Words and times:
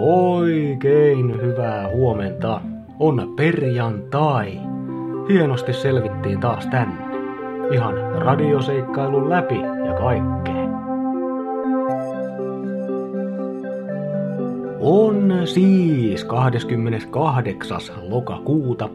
Oikein 0.00 1.42
hyvää 1.42 1.88
huomenta. 1.88 2.60
On 2.98 3.34
perjantai. 3.36 4.60
Hienosti 5.28 5.72
selvittiin 5.72 6.40
taas 6.40 6.66
tänne. 6.66 7.04
Ihan 7.72 7.94
radioseikkailun 8.14 9.30
läpi 9.30 9.54
ja 9.86 9.94
kaikkea. 9.94 10.68
On 14.80 15.32
siis 15.44 16.24
28. 16.24 17.80
lokakuuta. 18.02 18.88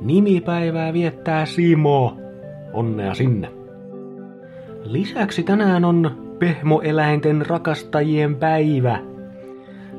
Nimipäivää 0.00 0.92
viettää 0.92 1.46
Simo. 1.46 2.16
Onnea 2.72 3.14
sinne. 3.14 3.50
Lisäksi 4.84 5.42
tänään 5.42 5.84
on 5.84 6.10
pehmoeläinten 6.38 7.46
rakastajien 7.46 8.36
päivä. 8.36 9.11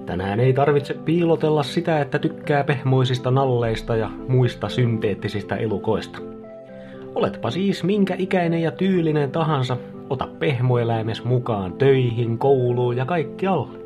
Tänään 0.05 0.39
ei 0.39 0.53
tarvitse 0.53 0.93
piilotella 0.93 1.63
sitä, 1.63 2.01
että 2.01 2.19
tykkää 2.19 2.63
pehmoisista 2.63 3.31
nalleista 3.31 3.95
ja 3.95 4.09
muista 4.27 4.69
synteettisistä 4.69 5.55
elukoista. 5.55 6.19
Oletpa 7.15 7.51
siis 7.51 7.83
minkä 7.83 8.15
ikäinen 8.17 8.61
ja 8.61 8.71
tyylinen 8.71 9.31
tahansa, 9.31 9.77
ota 10.09 10.27
pehmoeläimes 10.39 11.23
mukaan 11.23 11.73
töihin, 11.73 12.37
kouluun 12.37 12.97
ja 12.97 13.05
kaikkialle. 13.05 13.77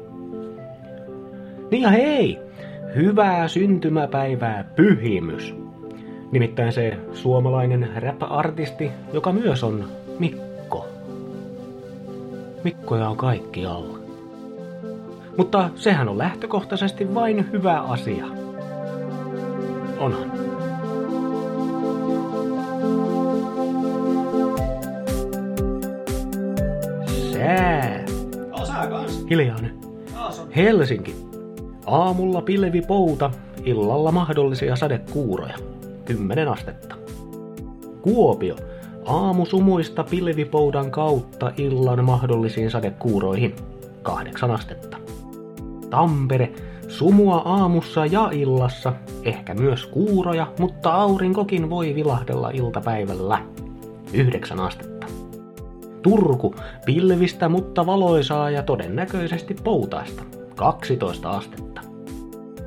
Niin 1.72 1.84
ja 1.84 1.90
hei! 1.90 2.40
Hyvää 2.96 3.48
syntymäpäivää 3.48 4.64
pyhimys! 4.76 5.56
Nimittäin 6.32 6.74
se 6.74 6.98
suomalainen 7.14 7.90
rap-artisti, 7.96 8.92
joka 9.14 9.32
myös 9.32 9.64
on 9.64 9.86
Mikko. 10.20 10.88
Mikkoja 12.64 13.10
on 13.10 13.18
kaikkialla. 13.18 14.07
Mutta 15.38 15.70
sehän 15.76 16.10
on 16.10 16.18
lähtökohtaisesti 16.18 17.14
vain 17.14 17.52
hyvä 17.52 17.82
asia. 17.82 18.26
Onhan. 20.00 20.32
Sää. 27.34 28.06
Osaa 28.52 28.88
kans. 28.88 29.26
Hiljainen. 29.30 29.78
Helsinki. 30.56 31.16
Aamulla 31.86 32.42
pilvipouta, 32.42 33.32
illalla 33.64 34.12
mahdollisia 34.12 34.76
sadekuuroja. 34.76 35.56
10 36.06 36.48
astetta. 36.48 36.96
Kuopio. 38.02 38.56
Aamusumuista 39.06 40.04
pilvipoudan 40.04 40.92
kautta 40.92 41.52
illan 41.58 42.06
mahdollisiin 42.06 42.72
sadekuuroihin. 42.72 43.56
8 44.02 44.52
astetta. 44.52 44.98
Tampere. 45.90 46.54
Sumua 46.88 47.42
aamussa 47.46 48.06
ja 48.06 48.30
illassa, 48.32 48.94
ehkä 49.24 49.54
myös 49.54 49.86
kuuroja, 49.86 50.48
mutta 50.60 50.94
aurinkokin 50.94 51.70
voi 51.70 51.96
vilahdella 51.96 52.50
iltapäivällä. 52.50 53.40
9 54.14 54.60
astetta. 54.60 55.08
Turku. 56.02 56.56
Pilvistä, 56.86 57.50
mutta 57.50 57.86
valoisaa 57.86 58.50
ja 58.50 58.64
todennäköisesti 58.64 59.56
poutaista. 59.64 60.24
12 60.56 61.30
astetta. 61.30 61.82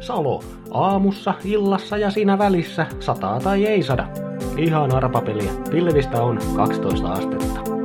Salo. 0.01 0.43
Aamussa, 0.71 1.35
illassa 1.45 1.97
ja 1.97 2.11
siinä 2.11 2.39
välissä 2.39 2.87
sataa 3.01 3.41
tai 3.41 3.67
ei 3.67 3.83
sada. 3.83 4.09
Ihan 4.57 4.95
arpapeliä. 4.95 5.53
Pilvistä 5.71 6.23
on 6.23 6.39
12 6.57 7.13
astetta. 7.13 7.80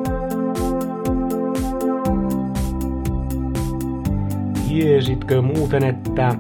Tiesitkö 4.76 5.42
muuten, 5.42 5.84
että 5.84 6.36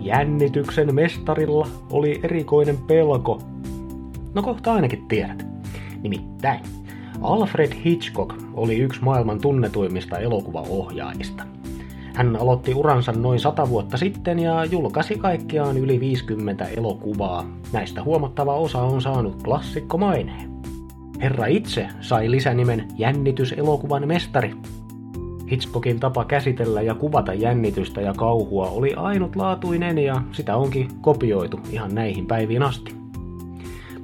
jännityksen 0.00 0.94
mestarilla 0.94 1.68
oli 1.90 2.20
erikoinen 2.22 2.78
pelko? 2.78 3.42
No 4.34 4.42
kohta 4.42 4.72
ainakin 4.72 5.08
tiedät. 5.08 5.46
Nimittäin, 6.02 6.60
Alfred 7.22 7.72
Hitchcock 7.84 8.36
oli 8.54 8.76
yksi 8.76 9.02
maailman 9.02 9.40
tunnetuimmista 9.40 10.18
elokuvaohjaajista. 10.18 11.44
Hän 12.14 12.36
aloitti 12.36 12.74
uransa 12.74 13.12
noin 13.12 13.40
100 13.40 13.68
vuotta 13.68 13.96
sitten 13.96 14.38
ja 14.38 14.64
julkaisi 14.64 15.18
kaikkiaan 15.18 15.78
yli 15.78 16.00
50 16.00 16.66
elokuvaa. 16.66 17.46
Näistä 17.72 18.02
huomattava 18.02 18.54
osa 18.54 18.82
on 18.82 19.02
saanut 19.02 19.42
klassikkomaineen. 19.42 20.50
Herra 21.20 21.46
itse 21.46 21.88
sai 22.00 22.30
lisänimen 22.30 22.88
jännityselokuvan 22.96 24.08
mestari. 24.08 24.54
Hitchcockin 25.50 26.00
tapa 26.00 26.24
käsitellä 26.24 26.82
ja 26.82 26.94
kuvata 26.94 27.34
jännitystä 27.34 28.00
ja 28.00 28.14
kauhua 28.16 28.70
oli 28.70 28.94
ainutlaatuinen 28.94 29.98
ja 29.98 30.22
sitä 30.32 30.56
onkin 30.56 30.88
kopioitu 31.00 31.60
ihan 31.70 31.94
näihin 31.94 32.26
päiviin 32.26 32.62
asti. 32.62 32.94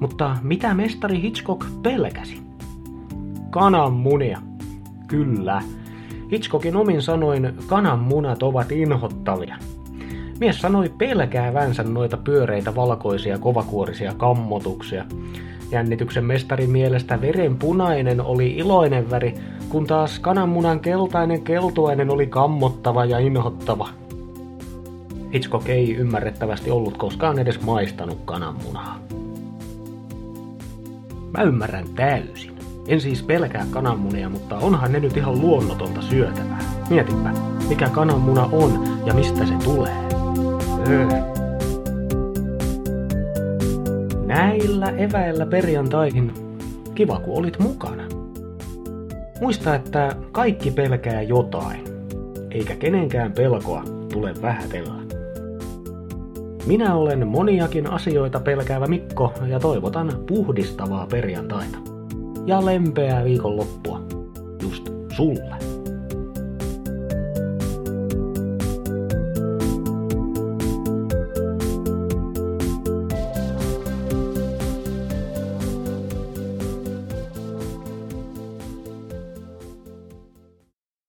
Mutta 0.00 0.36
mitä 0.42 0.74
mestari 0.74 1.22
Hitchcock 1.22 1.66
pelkäsi? 1.82 2.42
Kananmunia. 3.50 4.38
Kyllä. 5.06 5.62
Hitchcockin 6.32 6.76
omin 6.76 7.02
sanoin 7.02 7.54
kananmunat 7.66 8.42
ovat 8.42 8.72
inhottavia. 8.72 9.56
Mies 10.40 10.60
sanoi 10.60 10.88
pelkäävänsä 10.98 11.82
noita 11.82 12.16
pyöreitä 12.16 12.74
valkoisia 12.74 13.38
kovakuorisia 13.38 14.14
kammotuksia. 14.14 15.04
Jännityksen 15.70 16.24
mestarin 16.24 16.70
mielestä 16.70 17.20
verenpunainen 17.20 18.20
oli 18.20 18.50
iloinen 18.50 19.10
väri, 19.10 19.34
kun 19.70 19.86
taas 19.86 20.18
kananmunan 20.18 20.80
keltainen 20.80 21.42
keltuainen 21.42 22.10
oli 22.10 22.26
kammottava 22.26 23.04
ja 23.04 23.18
inhottava. 23.18 23.88
Hitchcock 25.34 25.68
ei 25.68 25.94
ymmärrettävästi 25.96 26.70
ollut 26.70 26.96
koskaan 26.96 27.38
edes 27.38 27.62
maistanut 27.62 28.18
kananmunaa. 28.24 28.98
Mä 31.36 31.42
ymmärrän 31.42 31.86
täysin. 31.96 32.52
En 32.88 33.00
siis 33.00 33.22
pelkää 33.22 33.66
kananmunia, 33.70 34.28
mutta 34.28 34.58
onhan 34.58 34.92
ne 34.92 35.00
nyt 35.00 35.16
ihan 35.16 35.40
luonnotonta 35.40 36.02
syötävää. 36.02 36.58
Mietipä, 36.90 37.32
mikä 37.68 37.88
kananmuna 37.88 38.48
on 38.52 39.00
ja 39.06 39.14
mistä 39.14 39.46
se 39.46 39.54
tulee. 39.64 39.96
Öö. 40.88 41.06
Näillä 44.26 44.86
eväillä 44.86 45.46
perjantaihin. 45.46 46.32
Kiva, 46.94 47.20
kun 47.20 47.38
olit 47.38 47.58
mukana. 47.58 48.02
Muista, 49.40 49.74
että 49.74 50.16
kaikki 50.32 50.70
pelkää 50.70 51.22
jotain, 51.22 51.84
eikä 52.50 52.76
kenenkään 52.76 53.32
pelkoa 53.32 53.84
tule 54.12 54.34
vähätellä. 54.42 54.94
Minä 56.66 56.94
olen 56.94 57.28
moniakin 57.28 57.90
asioita 57.90 58.40
pelkäävä 58.40 58.86
Mikko 58.86 59.32
ja 59.46 59.60
toivotan 59.60 60.12
puhdistavaa 60.26 61.06
perjantaita. 61.06 61.78
Ja 62.46 62.66
lempeää 62.66 63.24
viikonloppua. 63.24 64.00
Just 64.62 64.88
sulle. 65.16 65.69